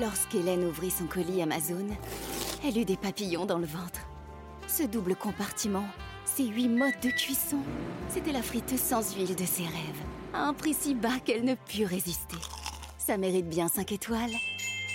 [0.00, 1.86] Lorsqu'Hélène ouvrit son colis Amazon,
[2.66, 4.00] elle eut des papillons dans le ventre.
[4.66, 5.84] Ce double compartiment,
[6.24, 7.58] ces huit modes de cuisson,
[8.08, 10.02] c'était la friteuse sans huile de ses rêves,
[10.34, 12.36] à un prix si bas qu'elle ne put résister.
[12.98, 14.32] Ça mérite bien 5 étoiles.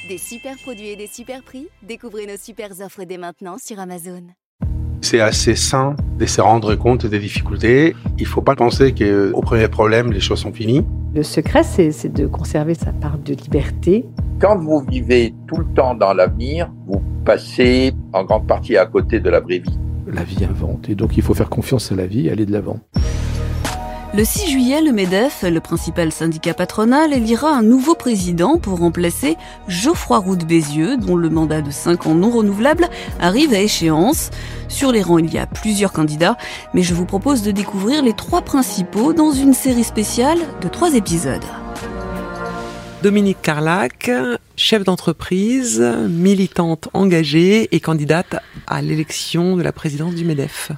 [0.09, 4.23] Des super produits et des super prix, découvrez nos super offres dès maintenant sur Amazon.
[5.01, 7.95] C'est assez sain de se rendre compte des difficultés.
[8.17, 10.85] Il ne faut pas penser qu'au premier problème, les choses sont finies.
[11.15, 14.05] Le secret, c'est de conserver sa part de liberté.
[14.39, 19.19] Quand vous vivez tout le temps dans l'avenir, vous passez en grande partie à côté
[19.19, 19.77] de la vraie vie.
[20.07, 22.79] La vie invente, et donc il faut faire confiance à la vie, aller de l'avant.
[24.15, 29.35] Le 6 juillet, le MEDEF, le principal syndicat patronal, élira un nouveau président pour remplacer
[29.67, 32.87] Geoffroy Roux de Bézieux, dont le mandat de 5 ans non renouvelable
[33.19, 34.31] arrive à échéance.
[34.69, 36.37] Sur les rangs, il y a plusieurs candidats,
[36.73, 40.95] mais je vous propose de découvrir les trois principaux dans une série spéciale de trois
[40.95, 41.45] épisodes.
[43.01, 44.11] Dominique Carlac,
[44.57, 48.35] chef d'entreprise, militante engagée et candidate
[48.67, 50.73] à l'élection de la présidence du MEDEF.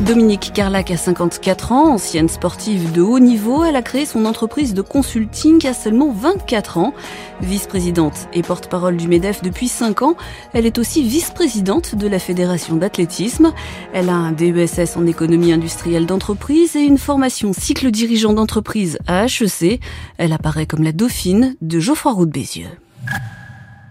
[0.00, 4.74] Dominique Carlac a 54 ans, ancienne sportive de haut niveau, elle a créé son entreprise
[4.74, 6.92] de consulting à seulement 24 ans.
[7.40, 10.16] Vice-présidente et porte-parole du MEDEF depuis 5 ans,
[10.52, 13.52] elle est aussi vice-présidente de la Fédération d'athlétisme.
[13.94, 19.24] Elle a un DESS en économie industrielle d'entreprise et une formation cycle dirigeant d'entreprise à
[19.24, 19.80] HEC.
[20.18, 22.68] Elle apparaît comme la dauphine de Geoffroy Roux de Bézieux.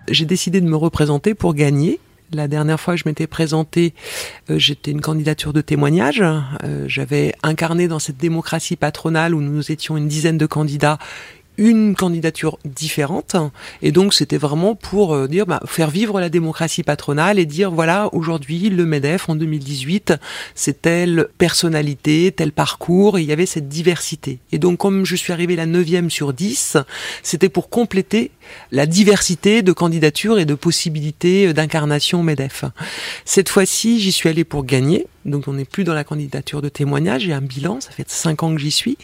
[0.09, 1.99] J'ai décidé de me représenter pour gagner
[2.33, 3.93] la dernière fois que je m'étais présentée,
[4.49, 6.23] euh, j'étais une candidature de témoignage.
[6.63, 10.97] Euh, j'avais incarné dans cette démocratie patronale où nous étions une dizaine de candidats
[11.57, 13.35] une candidature différente
[13.81, 17.69] et donc c'était vraiment pour euh, dire bah, faire vivre la démocratie patronale et dire
[17.69, 20.15] voilà aujourd'hui le Medef en 2018
[20.55, 25.15] c'est telle personnalité tel parcours et il y avait cette diversité et donc comme je
[25.15, 26.77] suis arrivé la neuvième sur 10
[27.21, 28.31] c'était pour compléter
[28.71, 32.65] la diversité de candidatures et de possibilités euh, d'incarnation au MEDEF.
[33.25, 35.07] Cette fois-ci, j'y suis allé pour gagner.
[35.25, 38.43] Donc on n'est plus dans la candidature de témoignage, j'ai un bilan, ça fait 5
[38.43, 38.97] ans que j'y suis.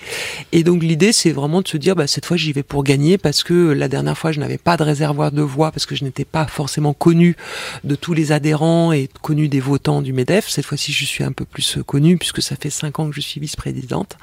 [0.51, 3.17] Et donc l'idée c'est vraiment de se dire, bah, cette fois j'y vais pour gagner
[3.17, 6.03] parce que la dernière fois je n'avais pas de réservoir de voix parce que je
[6.03, 7.37] n'étais pas forcément connu
[7.83, 10.49] de tous les adhérents et connu des votants du MEDEF.
[10.49, 13.15] Cette fois-ci je suis un peu plus euh, connu puisque ça fait 5 ans que
[13.15, 14.17] je suis vice-présidente.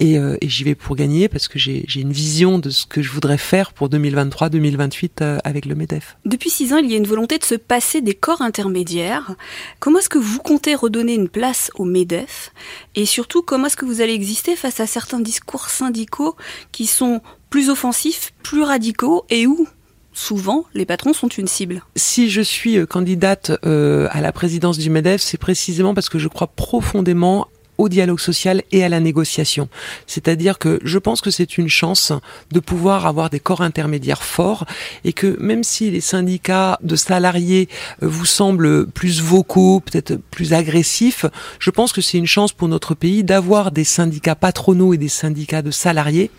[0.00, 3.10] Euh, et j'y vais pour gagner parce que j'ai une vision de ce que je
[3.10, 6.16] voudrais faire pour 2023 2028 euh, avec le MEDEF.
[6.24, 9.34] Depuis six ans, il y a une volonté de se passer des corps intermédiaires.
[9.80, 12.52] Comment est-ce que vous comptez redonner une place au MEDEF?
[12.94, 16.36] Et surtout, comment est-ce que vous allez exister face à certains discours syndicaux
[16.70, 17.20] qui sont
[17.50, 19.66] plus offensifs, plus radicaux et où
[20.12, 21.82] souvent, les patrons sont une cible?
[21.96, 26.18] Si je suis euh, candidate euh, à la présidence du MEDEF, c'est précisément parce que
[26.18, 27.48] je crois profondément
[27.78, 29.68] au dialogue social et à la négociation.
[30.06, 32.12] C'est-à-dire que je pense que c'est une chance
[32.50, 34.66] de pouvoir avoir des corps intermédiaires forts
[35.04, 37.68] et que même si les syndicats de salariés
[38.02, 41.26] euh, vous semblent plus vocaux, peut-être plus agressifs,
[41.58, 45.08] je pense que c'est une chance pour notre pays d'avoir des syndicats patronaux et des
[45.08, 46.30] syndicats de salariés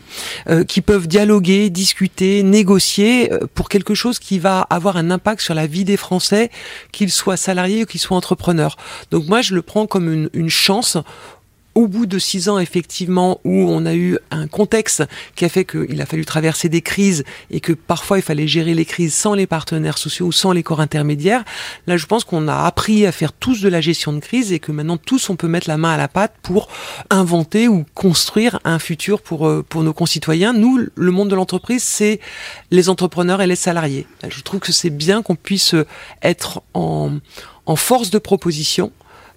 [0.49, 5.41] euh, qui peuvent dialoguer, discuter, négocier euh, pour quelque chose qui va avoir un impact
[5.41, 6.51] sur la vie des Français,
[6.91, 8.77] qu'ils soient salariés ou qu'ils soient entrepreneurs.
[9.11, 10.97] Donc moi, je le prends comme une, une chance
[11.75, 15.03] au bout de six ans, effectivement, où on a eu un contexte
[15.35, 18.73] qui a fait qu'il a fallu traverser des crises et que parfois il fallait gérer
[18.73, 21.43] les crises sans les partenaires sociaux ou sans les corps intermédiaires,
[21.87, 24.59] là je pense qu'on a appris à faire tous de la gestion de crise et
[24.59, 26.67] que maintenant tous on peut mettre la main à la pâte pour
[27.09, 30.53] inventer ou construire un futur pour, euh, pour nos concitoyens.
[30.53, 32.19] Nous, le monde de l'entreprise, c'est
[32.71, 34.05] les entrepreneurs et les salariés.
[34.27, 35.75] Je trouve que c'est bien qu'on puisse
[36.21, 37.13] être en,
[37.65, 38.91] en force de proposition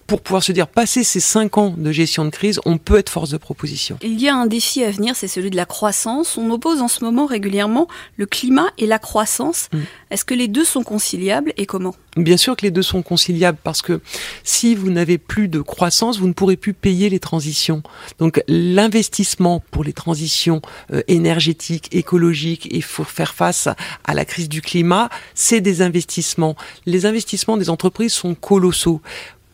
[0.07, 3.11] pour pouvoir se dire, passer ces cinq ans de gestion de crise, on peut être
[3.11, 3.99] force de proposition.
[4.03, 6.37] Il y a un défi à venir, c'est celui de la croissance.
[6.37, 9.69] On oppose en ce moment régulièrement le climat et la croissance.
[9.73, 9.79] Mm.
[10.11, 11.95] Est-ce que les deux sont conciliables et comment?
[12.17, 14.01] Bien sûr que les deux sont conciliables parce que
[14.43, 17.83] si vous n'avez plus de croissance, vous ne pourrez plus payer les transitions.
[18.19, 20.63] Donc l'investissement pour les transitions
[20.93, 23.69] euh, énergétiques, écologiques et pour faire face
[24.05, 26.57] à la crise du climat, c'est des investissements.
[26.87, 29.03] Les investissements des entreprises sont colossaux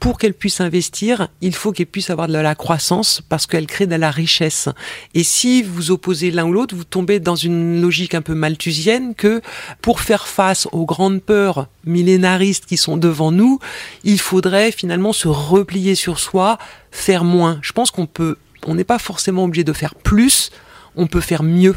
[0.02, 3.86] pour qu'elle puisse investir, il faut qu'elle puisse avoir de la croissance parce qu'elle crée
[3.86, 4.68] de la richesse.
[5.14, 9.14] Et si vous opposez l'un ou l'autre, vous tombez dans une logique un peu malthusienne
[9.14, 9.40] que
[9.80, 13.60] pour faire face aux grandes peurs millénaristes qui sont devant nous,
[14.02, 16.58] il faudrait finalement se replier sur soi,
[16.90, 17.60] faire moins.
[17.62, 20.50] Je pense qu'on peut, on n'est pas forcément obligé de faire plus,
[20.96, 21.76] on peut faire mieux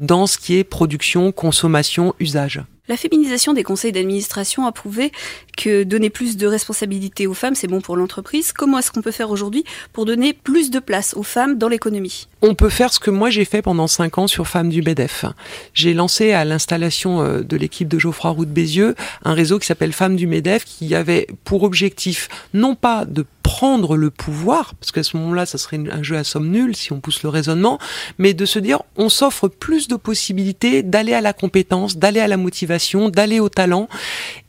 [0.00, 2.64] dans ce qui est production, consommation, usage.
[2.90, 5.12] La féminisation des conseils d'administration a prouvé
[5.56, 8.50] que donner plus de responsabilités aux femmes, c'est bon pour l'entreprise.
[8.50, 12.26] Comment est-ce qu'on peut faire aujourd'hui pour donner plus de place aux femmes dans l'économie?
[12.42, 15.24] On peut faire ce que moi j'ai fait pendant cinq ans sur Femmes du MEDEF.
[15.72, 19.68] J'ai lancé à l'installation euh, de l'équipe de Geoffroy Roux de Bézieux un réseau qui
[19.68, 24.92] s'appelle Femmes du MEDEF qui avait pour objectif non pas de prendre le pouvoir, parce
[24.92, 27.80] qu'à ce moment-là, ça serait un jeu à somme nulle si on pousse le raisonnement,
[28.16, 32.28] mais de se dire, on s'offre plus de possibilités d'aller à la compétence, d'aller à
[32.28, 33.88] la motivation, d'aller au talent.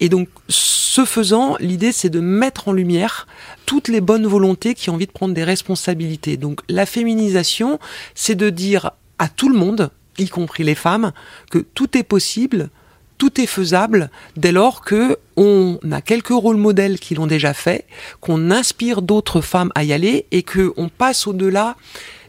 [0.01, 3.25] Et donc, ce faisant, l'idée, c'est de mettre en lumière
[3.65, 6.37] toutes les bonnes volontés qui ont envie de prendre des responsabilités.
[6.37, 7.79] Donc, la féminisation,
[8.13, 9.89] c'est de dire à tout le monde,
[10.19, 11.11] y compris les femmes,
[11.49, 12.69] que tout est possible,
[13.21, 17.85] tout est faisable dès lors que on a quelques rôles modèles qui l'ont déjà fait,
[18.19, 21.75] qu'on inspire d'autres femmes à y aller et que on passe au-delà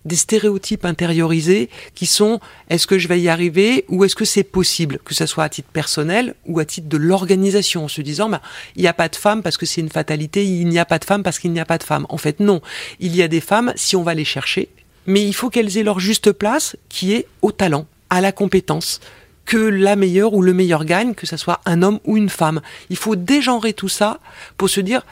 [0.04, 4.42] des stéréotypes intériorisés qui sont est-ce que je vais y arriver ou est-ce que c'est
[4.42, 8.28] possible, que ce soit à titre personnel ou à titre de l'organisation, en se disant
[8.28, 8.42] bah,
[8.76, 10.98] il n'y a pas de femmes parce que c'est une fatalité, il n'y a pas
[10.98, 12.04] de femmes parce qu'il n'y a pas de femmes.
[12.10, 12.60] En fait, non.
[13.00, 14.68] Il y a des femmes si on va les chercher,
[15.06, 19.00] mais il faut qu'elles aient leur juste place qui est au talent, à la compétence,
[19.44, 22.60] que la meilleure ou le meilleur gagne, que ce soit un homme ou une femme.
[22.90, 24.18] Il faut dégenrer tout ça
[24.56, 25.04] pour se dire,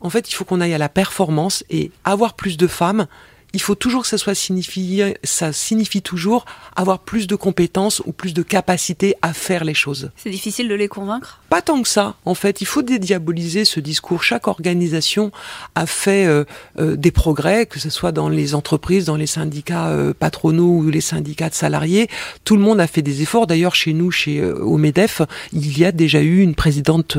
[0.00, 3.06] en fait, il faut qu'on aille à la performance et avoir plus de femmes,
[3.54, 6.44] il faut toujours que ça soit signifié, ça signifie toujours
[6.76, 10.10] avoir plus de compétences ou plus de capacité à faire les choses.
[10.16, 11.40] C'est difficile de les convaincre?
[11.48, 12.16] Pas tant que ça.
[12.24, 14.22] En fait, il faut dédiaboliser ce discours.
[14.22, 15.32] Chaque organisation
[15.74, 16.44] a fait euh,
[16.78, 20.90] euh, des progrès, que ce soit dans les entreprises, dans les syndicats euh, patronaux ou
[20.90, 22.08] les syndicats de salariés.
[22.44, 23.46] Tout le monde a fait des efforts.
[23.46, 25.22] D'ailleurs, chez nous, chez au Medef,
[25.52, 27.16] il y a déjà eu une présidente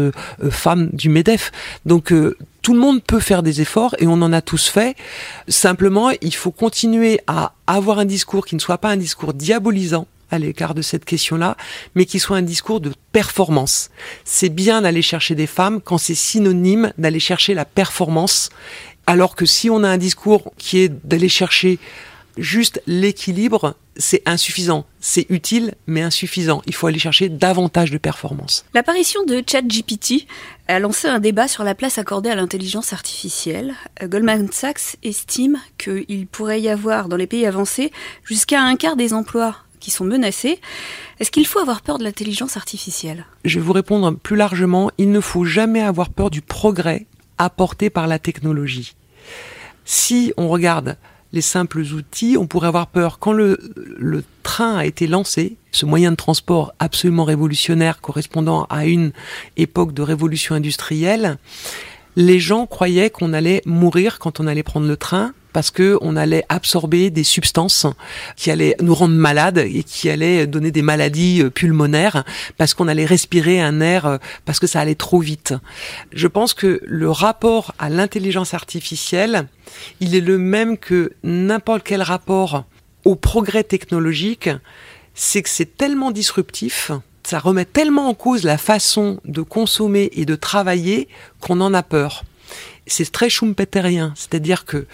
[0.50, 1.52] femme du Medef.
[1.86, 2.14] Donc
[2.62, 4.96] tout le monde peut faire des efforts et on en a tous fait.
[5.48, 10.08] Simplement, il faut continuer à avoir un discours qui ne soit pas un discours diabolisant
[10.32, 11.58] à l'écart de cette question-là,
[11.96, 13.90] mais qui soit un discours de performance.
[14.26, 18.50] C'est bien d'aller chercher des femmes quand c'est synonyme d'aller chercher la performance,
[19.08, 21.80] alors que si on a un discours qui est d'aller chercher
[22.38, 24.86] juste l'équilibre, c'est insuffisant.
[25.00, 26.62] C'est utile, mais insuffisant.
[26.66, 28.66] Il faut aller chercher davantage de performance.
[28.74, 30.26] L'apparition de ChatGPT
[30.68, 33.76] a lancé un débat sur la place accordée à l'intelligence artificielle.
[34.02, 37.92] Goldman Sachs estime qu'il pourrait y avoir dans les pays avancés
[38.24, 40.60] jusqu'à un quart des emplois qui sont menacés.
[41.20, 43.26] Est-ce qu'il faut avoir peur de l'intelligence artificielle?
[43.46, 44.92] Je vais vous répondre plus largement.
[44.98, 47.06] Il ne faut jamais avoir peur du progrès
[47.38, 48.96] apporté par la technologie.
[49.86, 50.98] Si on regarde
[51.32, 53.20] les simples outils, on pourrait avoir peur.
[53.20, 53.58] Quand le,
[54.44, 59.12] train a été lancé, ce moyen de transport absolument révolutionnaire correspondant à une
[59.58, 61.38] époque de révolution industrielle,
[62.16, 66.16] les gens croyaient qu'on allait mourir quand on allait prendre le train parce que on
[66.16, 67.86] allait absorber des substances
[68.36, 72.24] qui allaient nous rendre malades et qui allaient donner des maladies euh, pulmonaires
[72.58, 75.54] parce qu'on allait respirer un air euh, parce que ça allait trop vite.
[76.14, 79.48] Je pense que le rapport à l'intelligence artificielle,
[80.00, 82.66] il est le même que n'importe quel rapport
[83.06, 84.50] au progrès technologique,
[85.14, 86.92] c'est que c'est tellement disruptif,
[87.24, 91.08] ça remet tellement en cause la façon de consommer et de travailler
[91.40, 92.24] qu'on en a peur.
[92.88, 94.88] C'est très schumpeterien, c'est-à-dire que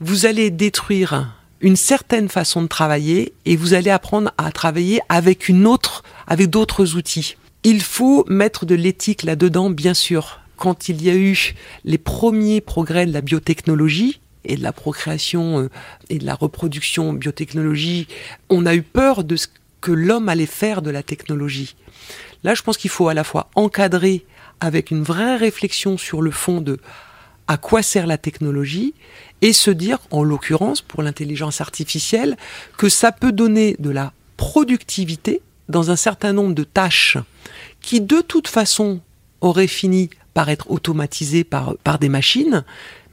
[0.00, 5.48] vous allez détruire une certaine façon de travailler et vous allez apprendre à travailler avec
[5.48, 7.36] une autre, avec d'autres outils.
[7.62, 10.40] Il faut mettre de l'éthique là-dedans, bien sûr.
[10.56, 11.54] Quand il y a eu
[11.84, 15.70] les premiers progrès de la biotechnologie et de la procréation euh,
[16.10, 18.06] et de la reproduction biotechnologie,
[18.50, 19.46] on a eu peur de ce
[19.80, 21.76] que l'homme allait faire de la technologie.
[22.42, 24.26] Là, je pense qu'il faut à la fois encadrer
[24.60, 26.78] avec une vraie réflexion sur le fond de
[27.48, 28.94] à quoi sert la technologie
[29.42, 32.36] et se dire, en l'occurrence pour l'intelligence artificielle,
[32.78, 37.18] que ça peut donner de la productivité dans un certain nombre de tâches
[37.80, 39.00] qui de toute façon
[39.40, 42.64] auraient fini par être automatisées par, des machines,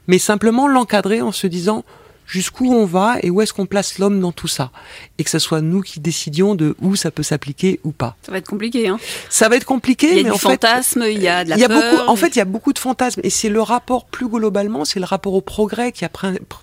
[0.06, 1.84] mais simplement l'encadrer en se disant
[2.26, 4.70] jusqu'où on va et où est-ce qu'on place l'homme dans tout ça.
[5.18, 8.16] Et que ce soit nous qui décidions de où ça peut s'appliquer ou pas.
[8.22, 8.98] Ça va être compliqué, hein
[9.28, 11.44] Ça va être compliqué, il y a mais du en fantasme, fait, il y a
[11.44, 11.90] de la il y a peur.
[11.96, 13.20] beaucoup, en fait, il y a beaucoup de fantasmes.
[13.24, 16.10] Et c'est le rapport, plus globalement, c'est le rapport au progrès qui a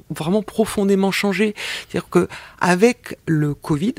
[0.09, 1.53] vraiment profondément changé.
[1.89, 2.27] C'est-à-dire que
[2.59, 3.93] avec le Covid,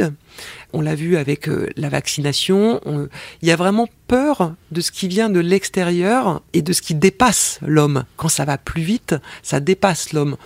[0.72, 3.08] on l'a vu avec euh, la vaccination, on-
[3.42, 6.94] il y a vraiment peur de ce qui vient de l'extérieur et de ce qui
[6.94, 8.04] dépasse l'homme.
[8.16, 10.36] Quand ça va plus vite, ça dépasse l'homme.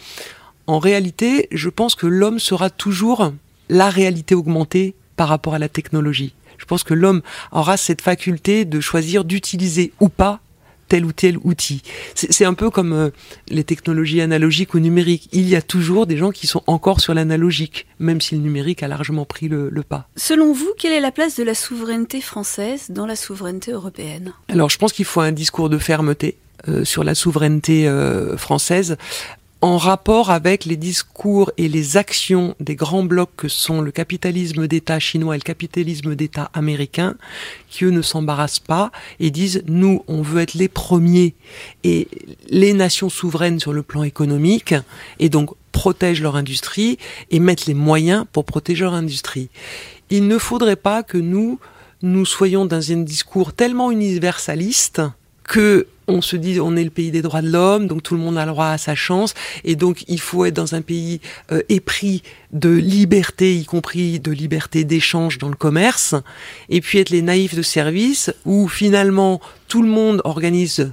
[0.67, 3.33] En réalité, je pense que l'homme sera toujours
[3.69, 6.35] la réalité augmentée par rapport à la technologie.
[6.59, 10.41] Je pense que l'homme aura cette faculté de choisir d'utiliser ou pas
[10.89, 11.83] tel ou tel outil.
[12.15, 13.11] C'est un peu comme euh,
[13.49, 15.29] les technologies analogiques ou numériques.
[15.33, 18.83] Il y a toujours des gens qui sont encore sur l'analogique, même si le numérique
[18.83, 20.09] a largement pris le, pas.
[20.17, 24.35] Selon vous, quelle est la place de la souveraineté française dans la souveraineté européenne?
[24.49, 26.37] Alors je pense qu'il faut un discours de fermeté.
[26.69, 28.97] Euh, sur la souveraineté euh, française
[29.65, 34.67] en rapport avec les discours et les actions des grands blocs que sont le capitalisme
[34.67, 37.15] d'État chinois et le capitalisme d'État américain,
[37.71, 41.35] qui eux ne s'embarrassent pas et disent nous, on veut être les premiers
[41.83, 42.09] et
[42.51, 44.75] les nations souveraines sur le plan économique
[45.19, 46.99] et donc protègent leur industrie
[47.31, 49.49] et mettent les moyens pour protéger leur industrie.
[50.11, 51.59] Il ne faudrait pas que nous,
[52.03, 55.01] nous soyons dans un discours tellement universaliste
[55.45, 58.21] que on se dit on est le pays des droits de l'homme, donc tout le
[58.21, 59.35] monde a le droit à sa chance,
[59.65, 61.21] et donc il faut être dans un pays
[61.53, 62.23] euh, épris
[62.53, 66.15] de liberté, y compris de liberté d'échange dans le commerce,
[66.69, 70.93] et puis être les naïfs de service, où finalement tout le monde organise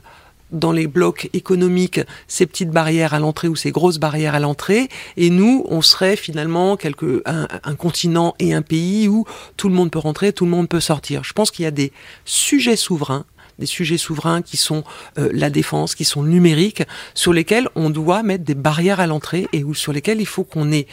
[0.51, 4.89] dans les blocs économiques ces petites barrières à l'entrée ou ces grosses barrières à l'entrée,
[5.17, 9.75] et nous, on serait finalement quelque, un, un, continent et un pays où tout le
[9.75, 11.23] monde peut rentrer, tout le monde peut sortir.
[11.23, 11.93] Je pense qu'il y a des
[12.25, 13.25] sujets souverains
[13.61, 14.83] des sujets souverains qui sont
[15.17, 19.47] euh, la défense, qui sont numériques, sur lesquels on doit mettre des barrières à l'entrée
[19.53, 20.87] et où, sur lesquels il faut qu'on ait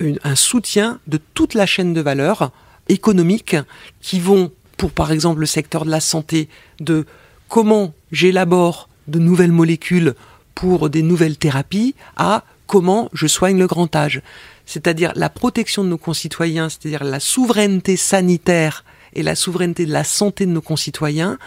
[0.00, 2.50] un soutien de toute la chaîne de valeur
[2.88, 3.56] économique
[4.00, 6.48] qui vont, pour par exemple le secteur de la santé,
[6.80, 7.06] de
[7.48, 10.14] comment j'élabore de nouvelles molécules
[10.54, 14.22] pour des nouvelles thérapies à comment je soigne le grand âge.
[14.66, 18.84] C'est-à-dire la protection de nos concitoyens, c'est-à-dire la souveraineté sanitaire
[19.14, 21.38] et la souveraineté de la santé de nos concitoyens,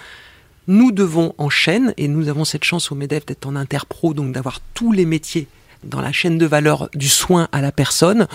[0.68, 4.32] nous devons en chaîne, et nous avons cette chance au MEDEF d'être en interpro, donc
[4.32, 5.48] d'avoir tous les métiers
[5.84, 8.27] dans la chaîne de valeur du soin à la personne,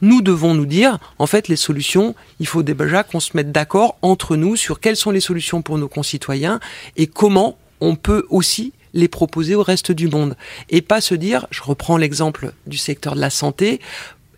[0.00, 3.96] nous devons nous dire, en fait, les solutions, il faut déjà qu'on se mette d'accord
[4.02, 6.60] entre nous sur quelles sont les solutions pour nos concitoyens
[6.96, 10.36] et comment on peut aussi les proposer au reste du monde.
[10.70, 13.80] Et pas se dire, je reprends l'exemple du secteur de la santé,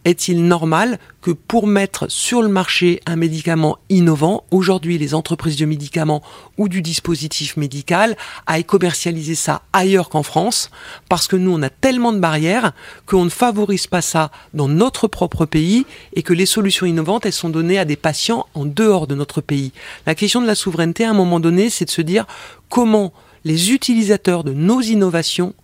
[0.04, 5.64] est-il normal que pour mettre sur le marché un médicament innovant, aujourd'hui les entreprises de
[5.64, 6.22] médicaments
[6.58, 10.70] ou du dispositif médical aillent commercialiser ça ailleurs qu'en France,
[11.08, 12.72] parce que nous on a tellement de barrières
[13.06, 17.32] qu'on ne favorise pas ça dans notre propre pays et que les solutions innovantes elles
[17.32, 19.72] sont données à des patients en dehors de notre pays.
[20.06, 22.26] La question de la souveraineté à un moment donné, c'est de se dire
[22.68, 23.12] comment
[23.44, 25.54] les utilisateurs de nos innovations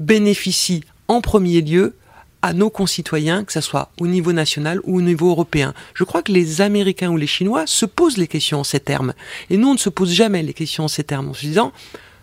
[0.00, 1.94] bénéficient en premier lieu
[2.42, 5.74] à nos concitoyens, que ce soit au niveau national ou au niveau européen.
[5.94, 9.14] Je crois que les Américains ou les Chinois se posent les questions en ces termes.
[9.48, 11.72] Et nous, on ne se pose jamais les questions en ces termes en se disant,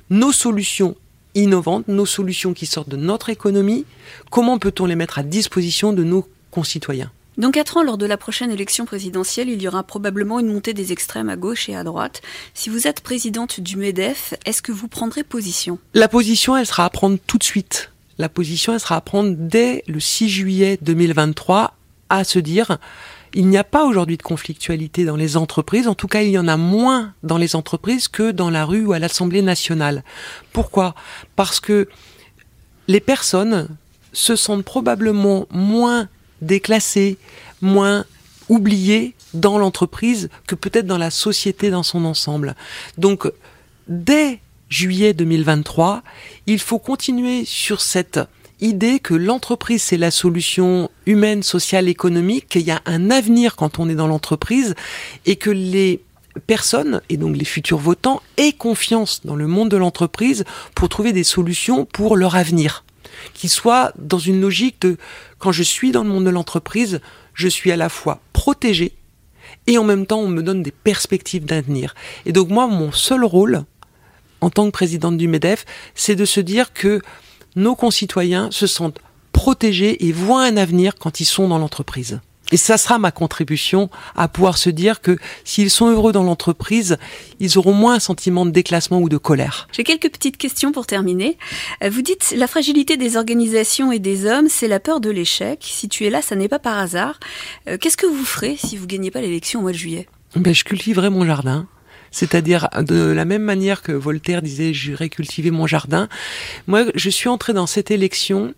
[0.10, 0.96] nos solutions
[1.36, 3.86] innovantes, nos solutions qui sortent de notre économie,
[4.30, 7.12] comment peut-on les mettre à disposition de nos concitoyens?
[7.38, 10.74] Dans quatre ans, lors de la prochaine élection présidentielle, il y aura probablement une montée
[10.74, 12.22] des extrêmes à gauche et à droite.
[12.54, 15.80] Si vous êtes présidente du MEDEF, est-ce que vous prendrez position?
[15.94, 19.34] La position, elle sera à prendre tout de suite la position elle sera à prendre
[19.36, 21.74] dès le 6 juillet 2023
[22.10, 22.78] à se dire
[23.34, 26.38] il n'y a pas aujourd'hui de conflictualité dans les entreprises, en tout cas il y
[26.38, 30.04] en a moins dans les entreprises que dans la rue ou à l'Assemblée nationale.
[30.52, 30.96] Pourquoi?
[31.36, 31.88] Parce que
[32.88, 33.68] les personnes
[34.14, 36.10] se sentent probablement moins
[36.42, 37.18] déclassées,
[37.62, 38.06] moins
[38.50, 42.56] oubliées dans l'entreprise que peut-être dans la société dans son ensemble.
[42.98, 43.32] Donc
[43.88, 46.04] dès juillet 2023,
[46.48, 48.20] il faut continuer sur cette
[48.62, 53.80] idée que l'entreprise c'est la solution humaine, sociale, économique, qu'il y a un avenir quand
[53.80, 54.76] on est dans l'entreprise
[55.26, 56.02] et que les
[56.46, 60.46] personnes et donc les futurs votants aient confiance dans le monde de l'entreprise
[60.76, 62.84] pour trouver des solutions pour leur avenir,
[63.34, 64.98] qui soient dans une logique de
[65.40, 67.02] quand je suis dans le monde de l'entreprise,
[67.34, 68.94] je suis à la fois protégé
[69.68, 71.96] et en même temps on me donne des perspectives d'avenir.
[72.26, 73.64] Et donc moi mon seul rôle
[74.42, 75.66] en tant que présidente du MEDEF,
[75.96, 77.02] c'est de se dire que
[77.56, 79.00] nos concitoyens se sentent
[79.32, 82.20] protégés et voient un avenir quand ils sont dans l'entreprise.
[82.52, 86.98] Et ça sera ma contribution à pouvoir se dire que s'ils sont heureux dans l'entreprise,
[87.40, 89.68] ils auront moins un sentiment de déclassement ou de colère.
[89.72, 91.38] J'ai quelques petites questions pour terminer.
[91.84, 95.60] Euh, vous dites la fragilité des organisations et des hommes, c'est la peur de l'échec.
[95.62, 97.20] Si tu es là, ça n'est pas par hasard.
[97.68, 100.08] Euh, qu'est-ce que vous ferez si vous gagnez pas l'élection au mois de juillet?
[100.36, 101.68] Ben, Je cultiverai mon jardin.
[102.12, 106.10] C'est-à-dire de la même manière que Voltaire disait j'irai cultiver mon jardin.
[106.68, 108.54] Moi, je suis entré dans cette élection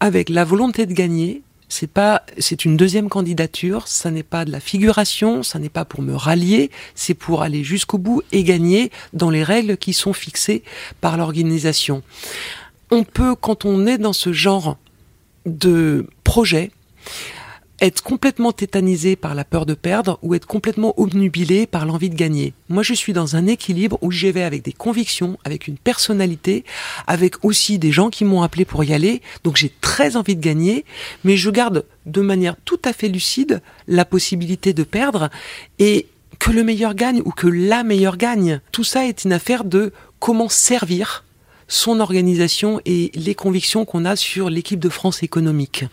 [0.00, 1.42] avec la volonté de gagner.
[1.70, 3.86] C'est pas, c'est une deuxième candidature.
[3.88, 5.42] Ça n'est pas de la figuration.
[5.42, 6.70] Ça n'est pas pour me rallier.
[6.94, 10.62] C'est pour aller jusqu'au bout et gagner dans les règles qui sont fixées
[11.00, 12.02] par l'organisation.
[12.90, 14.78] On peut, quand on est dans ce genre
[15.44, 16.70] de projet,
[17.80, 22.14] être complètement tétanisé par la peur de perdre ou être complètement obnubilé par l'envie de
[22.14, 22.54] gagner.
[22.68, 26.64] Moi, je suis dans un équilibre où j'y vais avec des convictions, avec une personnalité,
[27.06, 29.22] avec aussi des gens qui m'ont appelé pour y aller.
[29.44, 30.84] Donc j'ai très envie de gagner,
[31.24, 35.30] mais je garde de manière tout à fait lucide la possibilité de perdre
[35.78, 36.06] et
[36.38, 38.60] que le meilleur gagne ou que la meilleure gagne.
[38.72, 41.24] Tout ça est une affaire de comment servir
[41.68, 45.84] son organisation et les convictions qu'on a sur l'équipe de France économique.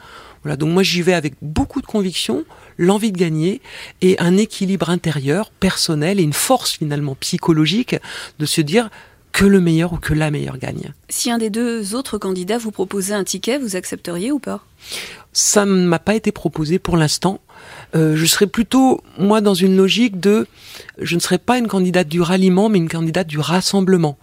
[0.44, 2.46] Voilà, donc moi j'y vais avec beaucoup de conviction,
[2.78, 3.62] l'envie de gagner
[4.02, 7.96] et un équilibre intérieur, personnel et une force finalement psychologique
[8.40, 8.90] de se dire
[9.32, 10.94] que le meilleur ou que la meilleure gagne.
[11.10, 14.64] Si un des deux autres candidats vous proposait un ticket, vous accepteriez ou pas?
[15.34, 17.42] Ça ne m'a pas été proposé pour l'instant.
[17.96, 20.48] Euh, je serais plutôt, moi, dans une logique de,
[21.02, 24.18] je ne serais pas une candidate du ralliement, mais une candidate du rassemblement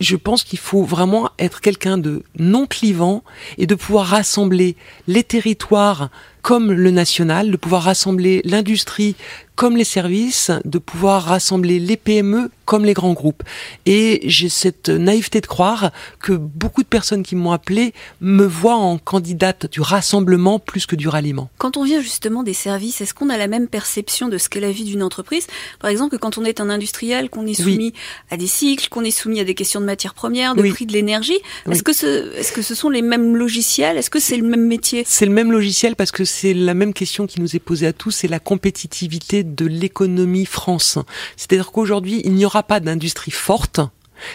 [0.00, 3.22] je pense qu'il faut vraiment être quelqu'un de non clivant
[3.58, 4.76] et de pouvoir rassembler
[5.06, 6.10] les territoires
[6.42, 9.14] comme le national, de pouvoir rassembler l'industrie
[9.60, 13.42] comme les services, de pouvoir rassembler les PME comme les grands groupes.
[13.84, 17.92] Et j'ai cette naïveté de croire que beaucoup de personnes qui m'ont appelé
[18.22, 21.50] me voient en candidate du rassemblement plus que du ralliement.
[21.58, 24.60] Quand on vient justement des services, est-ce qu'on a la même perception de ce qu'est
[24.60, 25.46] la vie d'une entreprise?
[25.78, 27.92] Par exemple, quand on est un industriel, qu'on est soumis
[28.30, 30.92] à des cycles, qu'on est soumis à des questions de matières premières, de prix de
[30.94, 31.38] l'énergie,
[31.70, 33.98] est-ce que, ce, est -ce que ce sont les mêmes logiciels?
[33.98, 35.02] Est-ce que c'est le même métier?
[35.06, 37.92] C'est le même logiciel parce que c'est la même question qui nous est posée à
[37.92, 40.98] tous, c'est la compétitivité de l'économie France.
[41.36, 43.80] C'est-à-dire qu'aujourd'hui, il n'y aura pas d'industrie forte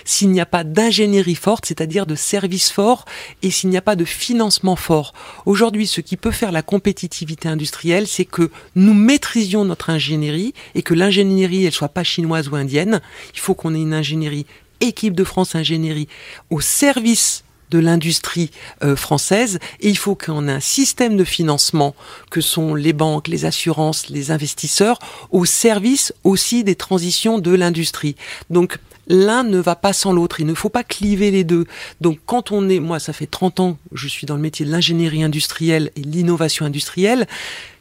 [0.03, 3.05] s'il n'y a pas d'ingénierie forte, c'est-à-dire de services forts,
[3.43, 5.13] et s'il n'y a pas de financement fort.
[5.45, 10.81] Aujourd'hui, ce qui peut faire la compétitivité industrielle, c'est que nous maîtrisions notre ingénierie et
[10.81, 12.99] que l'ingénierie, elle soit pas chinoise ou indienne.
[13.35, 14.47] Il faut qu'on ait une ingénierie
[14.81, 16.07] équipe de France ingénierie
[16.49, 17.44] au service
[17.75, 18.51] de l'industrie
[18.83, 21.93] euh, française et il faut qu'on ait un système de financement
[22.31, 24.97] que sont les banques, les assurances, les investisseurs
[25.31, 28.15] au service aussi des transitions de l'industrie.
[28.49, 28.77] Donc
[29.07, 31.65] l'un ne va pas sans l'autre, il ne faut pas cliver les deux.
[31.99, 34.71] Donc quand on est moi ça fait 30 ans je suis dans le métier de
[34.71, 37.27] l'ingénierie industrielle et l'innovation industrielle,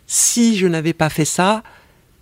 [0.09, 1.63] si je n'avais pas fait ça,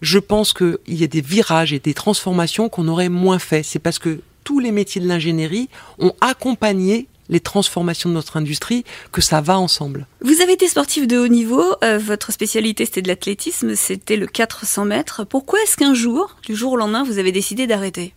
[0.02, 3.62] je pense qu'il y a des virages et des transformations qu'on aurait moins fait.
[3.62, 8.84] C'est parce que tous les métiers de l'ingénierie ont accompagné les transformations de notre industrie,
[9.10, 10.06] que ça va ensemble.
[10.20, 14.26] Vous avez été sportif de haut niveau, euh, votre spécialité c'était de l'athlétisme, c'était le
[14.26, 15.24] 400 mètres.
[15.24, 18.14] Pourquoi est-ce qu'un jour, du jour au lendemain, vous avez décidé d'arrêter?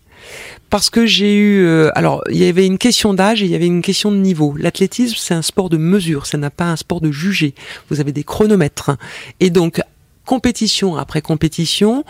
[0.70, 3.56] Parce que j'ai eu euh, alors il y avait une question d'âge et il y
[3.56, 4.56] avait une question de niveau.
[4.58, 7.54] L'athlétisme c'est un sport de mesure, ça n'a pas un sport de juger.
[7.90, 8.92] Vous avez des chronomètres
[9.40, 9.82] et donc
[10.26, 12.04] compétition après compétition,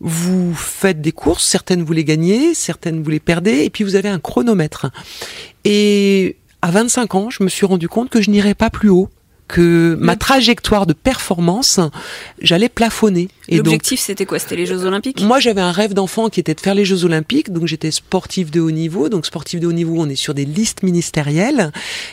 [0.00, 3.96] vous faites des courses, certaines vous les gagnez, certaines vous les perdez et puis vous
[3.96, 4.90] avez un chronomètre.
[5.64, 9.08] Et à 25 ans, je me suis rendu compte que je n'irais pas plus haut
[9.48, 11.78] que ma trajectoire de performance,
[12.40, 13.28] j'allais plafonner.
[13.50, 14.38] L'objectif, c'était quoi?
[14.38, 15.20] C'était les Jeux Olympiques?
[15.20, 17.52] Moi, j'avais un rêve d'enfant qui était de faire les Jeux Olympiques.
[17.52, 19.10] Donc, j'étais sportif de haut niveau.
[19.10, 21.70] Donc, sportif de haut niveau, on est sur des listes ministérielles.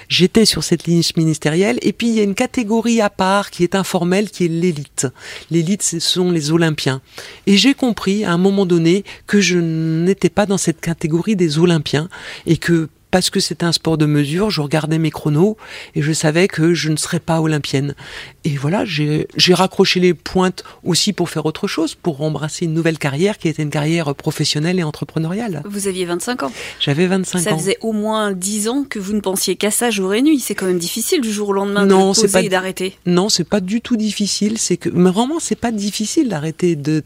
[0.10, 1.80] J'étais sur cette liste ministérielle.
[1.82, 5.08] Et puis, il y a une catégorie à part qui est informelle, qui est l'élite.
[5.50, 7.02] L'élite, ce sont les Olympiens.
[7.48, 11.58] Et j'ai compris à un moment donné que je n'étais pas dans cette catégorie des
[11.58, 12.10] Olympiens
[12.46, 15.58] et que parce que c'était un sport de mesure, je regardais mes chronos
[15.96, 17.96] et je savais que je ne serais pas olympienne.
[18.44, 22.98] Et voilà, j'ai raccroché les pointes aussi pour faire autre chose, pour embrasser une nouvelle
[22.98, 25.64] carrière qui était une carrière professionnelle et entrepreneuriale.
[25.66, 27.44] Vous aviez 25 ans J'avais 25 ans.
[27.44, 30.40] Ça faisait au moins 10 ans que vous ne pensiez qu'à ça jour et nuit.
[30.40, 32.98] C'est quand même difficile du jour au lendemain non, de poser et d'arrêter.
[33.06, 34.58] Non, c'est pas du tout difficile.
[34.58, 36.76] C'est que, mais vraiment, c'est pas difficile d'arrêter.
[36.76, 37.04] De,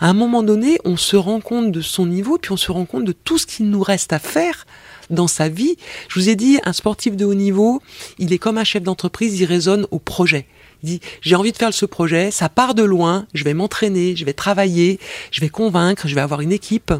[0.00, 2.86] à un moment donné, on se rend compte de son niveau, puis on se rend
[2.86, 4.66] compte de tout ce qu'il nous reste à faire
[5.10, 5.76] dans sa vie.
[6.08, 7.80] Je vous ai dit, un sportif de haut niveau,
[8.18, 10.46] il est comme un chef d'entreprise, il raisonne au projet.
[10.82, 14.16] Il dit, j'ai envie de faire ce projet, ça part de loin, je vais m'entraîner,
[14.16, 14.98] je vais travailler,
[15.30, 16.92] je vais convaincre, je vais avoir une équipe.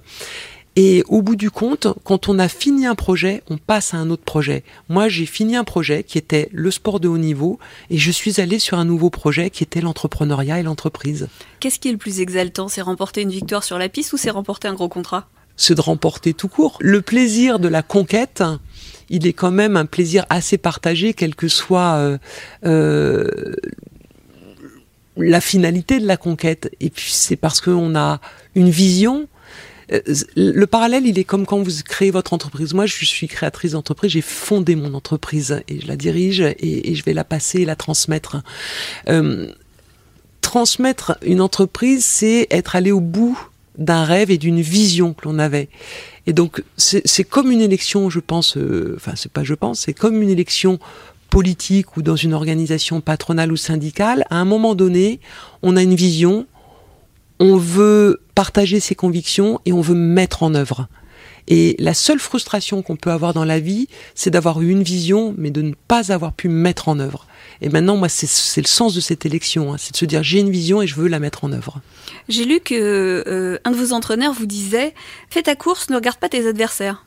[0.75, 4.09] Et au bout du compte, quand on a fini un projet, on passe à un
[4.09, 4.65] autre projet.
[4.89, 7.59] Moi, j'ai fini un projet qui était le sport de haut niveau
[7.91, 11.29] et je suis allé sur un nouveau projet qui était l'entrepreneuriat et l'entreprise.
[11.61, 12.69] Qu'est-ce qui est le plus exaltant?
[12.69, 15.29] C'est remporter une victoire sur la piste ou c'est remporter un gros contrat?
[15.57, 16.79] C'est de remporter tout court.
[16.81, 18.43] Le plaisir de la conquête,
[19.09, 22.19] il est quand même un plaisir assez partagé, quelle que soit euh,
[22.65, 23.29] euh,
[25.17, 26.75] la finalité de la conquête.
[26.81, 28.21] Et puis c'est parce qu'on a
[28.55, 29.29] une vision.
[29.93, 30.01] Euh,
[30.37, 32.73] le parallèle, il est comme quand vous créez votre entreprise.
[32.73, 37.05] Moi, je suis créatrice d'entreprise, j'ai fondé mon entreprise et je la dirige et, je
[37.05, 38.43] vais la passer et la transmettre.
[40.41, 43.39] transmettre une entreprise, c'est être allé au bout
[43.79, 45.69] d'un rêve et d'une vision que l'on avait.
[46.27, 49.95] Et donc c'est comme une élection, je pense, euh, enfin c'est pas je pense, c'est
[49.95, 50.79] comme une élection
[51.31, 55.19] politique ou dans une organisation patronale ou syndicale, à un moment donné,
[55.63, 56.47] on a une vision,
[57.41, 60.89] on veut partager ses convictions et on veut mettre en œuvre.
[61.49, 65.35] Et la seule frustration qu'on peut avoir dans la vie, c'est d'avoir eu une vision,
[65.37, 67.27] mais de ne pas avoir pu mettre en œuvre.
[67.61, 70.41] Et maintenant, moi, c'est le sens de cette élection, hein, c'est de se dire j'ai
[70.41, 71.81] une vision et je veux la mettre en œuvre.
[72.29, 72.75] J'ai lu que
[73.27, 74.95] euh, un de vos entraîneurs vous disait
[75.31, 77.05] fais ta course, ne regarde pas tes adversaires.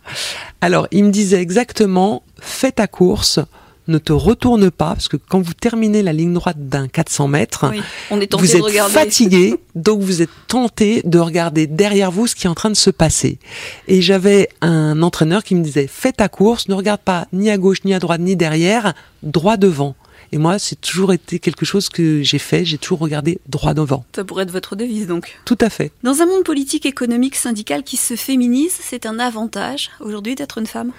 [0.62, 3.40] Alors, il me disait exactement fais ta course,
[3.88, 7.66] ne te retourne pas, parce que quand vous terminez la ligne droite d'un 400 mètres,
[8.12, 8.94] on est vous êtes regarder.
[8.94, 12.76] fatigué, donc vous êtes tenté de regarder derrière vous ce qui est en train de
[12.76, 13.40] se passer.
[13.88, 17.58] Et j'avais un entraîneur qui me disait, fais ta course, ne regarde pas ni à
[17.58, 18.94] gauche, ni à droite, ni derrière,
[19.24, 19.96] droit devant.
[20.32, 24.06] Et moi, c'est toujours été quelque chose que j'ai fait, j'ai toujours regardé droit devant.
[24.16, 25.38] Ça pourrait être votre devise donc.
[25.46, 25.92] Tout à fait.
[26.04, 30.68] Dans un monde politique, économique, syndical qui se féminise, c'est un avantage aujourd'hui d'être une
[30.68, 30.92] femme?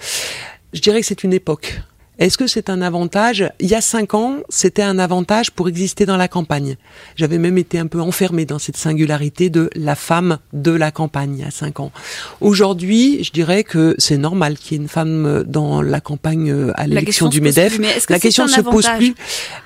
[0.72, 1.81] Je dirais que c'est une époque.
[2.18, 3.50] Est-ce que c'est un avantage?
[3.61, 6.76] Il y a cinq ans, c'était un avantage pour exister dans la campagne.
[7.14, 11.44] J'avais même été un peu enfermée dans cette singularité de la femme de la campagne
[11.46, 11.92] à cinq ans.
[12.40, 16.87] Aujourd'hui, je dirais que c'est normal qu'il y ait une femme dans la campagne à
[16.87, 17.79] l'élection du MEDEF.
[18.09, 19.14] la question ne se pose plus.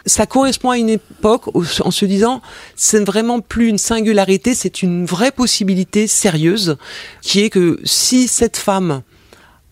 [0.04, 2.42] Ça correspond à une époque en se disant,
[2.74, 6.78] c'est vraiment plus une singularité, c'est une vraie possibilité sérieuse
[7.22, 9.02] qui est que si cette femme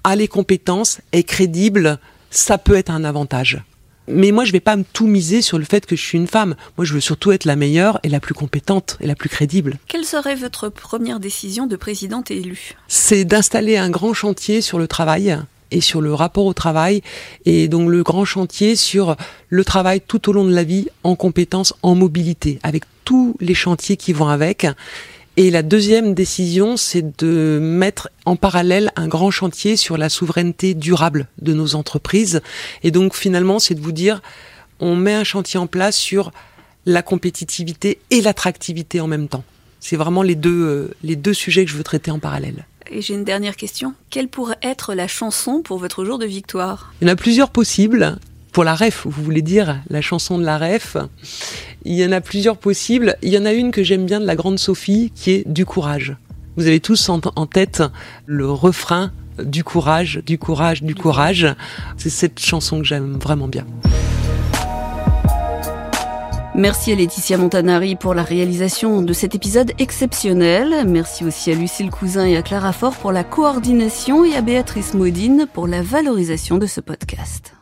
[0.04, 1.98] a les compétences, est crédible,
[2.30, 3.62] ça peut être un avantage.
[4.10, 6.26] Mais moi, je vais pas me tout miser sur le fait que je suis une
[6.26, 6.56] femme.
[6.78, 9.78] Moi, je veux surtout être la meilleure et la plus compétente et la plus crédible.
[9.86, 12.74] Quelle serait votre première décision de présidente élue?
[12.88, 15.36] C'est d'installer un grand chantier sur le travail
[15.70, 17.02] et sur le rapport au travail
[17.44, 19.16] et donc le grand chantier sur
[19.50, 23.54] le travail tout au long de la vie en compétences, en mobilité, avec tous les
[23.54, 24.66] chantiers qui vont avec
[25.38, 30.74] et la deuxième décision, c'est de mettre en parallèle un grand chantier sur la souveraineté
[30.74, 32.40] durable de nos entreprises.
[32.82, 34.20] Et donc finalement, c'est de vous dire,
[34.80, 36.32] on met un chantier en place sur
[36.86, 39.44] la compétitivité et l'attractivité en même temps.
[39.78, 42.66] C'est vraiment les deux, euh, les deux sujets que je veux traiter en parallèle.
[42.90, 43.94] Et j'ai une dernière question.
[44.10, 46.92] Quelle pourrait être la chanson pour votre jour de victoire?
[47.00, 48.18] Il y en a plusieurs possibles.
[48.58, 50.96] Pour la ref, vous voulez dire la chanson de la ref
[51.84, 53.14] il y en a plusieurs possibles.
[53.22, 55.64] Il y en a une que j'aime bien de la grande Sophie qui est du
[55.64, 56.16] courage.
[56.56, 57.84] Vous avez tous en, tête
[58.26, 61.46] le refrain du courage, du courage, du courage.
[61.98, 63.64] C'est cette chanson que j'aime vraiment bien.
[66.56, 70.84] Merci à Laetitia Montanari pour la réalisation de cet épisode exceptionnel.
[70.84, 74.94] Merci aussi à Lucille Cousin et à Clara Fort pour la coordination et à Béatrice
[74.94, 77.52] Modine pour la valorisation de ce podcast.